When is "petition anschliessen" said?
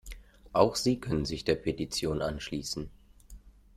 1.53-2.89